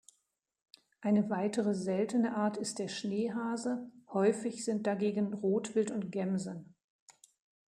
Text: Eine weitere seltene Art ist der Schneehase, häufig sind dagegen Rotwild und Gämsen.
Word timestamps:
Eine 1.01 1.29
weitere 1.29 1.75
seltene 1.75 2.35
Art 2.35 2.57
ist 2.57 2.79
der 2.79 2.87
Schneehase, 2.87 3.91
häufig 4.11 4.65
sind 4.65 4.87
dagegen 4.87 5.31
Rotwild 5.31 5.91
und 5.91 6.11
Gämsen. 6.11 6.73